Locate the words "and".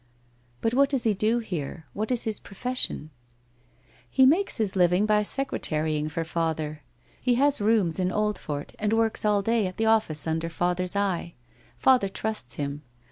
8.79-8.93